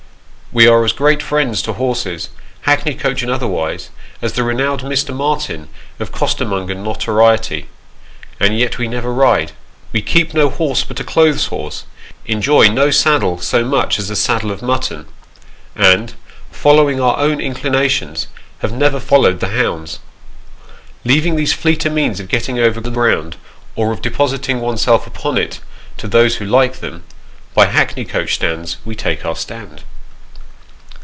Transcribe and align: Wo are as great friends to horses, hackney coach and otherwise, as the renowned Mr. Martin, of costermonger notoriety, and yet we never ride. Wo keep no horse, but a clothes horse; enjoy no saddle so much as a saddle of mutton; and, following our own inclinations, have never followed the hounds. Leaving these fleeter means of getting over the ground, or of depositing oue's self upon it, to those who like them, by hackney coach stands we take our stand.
Wo 0.53 0.67
are 0.73 0.83
as 0.83 0.91
great 0.91 1.23
friends 1.23 1.61
to 1.61 1.71
horses, 1.71 2.27
hackney 2.63 2.93
coach 2.93 3.21
and 3.23 3.31
otherwise, 3.31 3.89
as 4.21 4.33
the 4.33 4.43
renowned 4.43 4.81
Mr. 4.81 5.15
Martin, 5.15 5.69
of 5.97 6.11
costermonger 6.11 6.75
notoriety, 6.75 7.67
and 8.37 8.59
yet 8.59 8.77
we 8.77 8.89
never 8.89 9.13
ride. 9.13 9.53
Wo 9.95 10.01
keep 10.05 10.33
no 10.33 10.49
horse, 10.49 10.83
but 10.83 10.99
a 10.99 11.05
clothes 11.05 11.45
horse; 11.45 11.85
enjoy 12.25 12.67
no 12.67 12.91
saddle 12.91 13.37
so 13.39 13.63
much 13.63 13.97
as 13.97 14.09
a 14.09 14.15
saddle 14.17 14.51
of 14.51 14.61
mutton; 14.61 15.05
and, 15.73 16.15
following 16.51 16.99
our 16.99 17.17
own 17.17 17.39
inclinations, 17.39 18.27
have 18.59 18.73
never 18.73 18.99
followed 18.99 19.39
the 19.39 19.55
hounds. 19.57 19.99
Leaving 21.05 21.37
these 21.37 21.53
fleeter 21.53 21.89
means 21.89 22.19
of 22.19 22.27
getting 22.27 22.59
over 22.59 22.81
the 22.81 22.91
ground, 22.91 23.37
or 23.77 23.93
of 23.93 24.01
depositing 24.01 24.59
oue's 24.61 24.81
self 24.81 25.07
upon 25.07 25.37
it, 25.37 25.61
to 25.95 26.09
those 26.09 26.35
who 26.35 26.45
like 26.45 26.81
them, 26.81 27.03
by 27.53 27.67
hackney 27.67 28.03
coach 28.03 28.33
stands 28.33 28.75
we 28.83 28.95
take 28.97 29.25
our 29.25 29.37
stand. 29.37 29.83